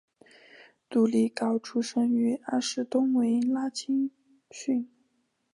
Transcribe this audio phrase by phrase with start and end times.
[0.89, 4.09] 杜利高出身于阿士东维拉青
[4.49, 4.89] 训。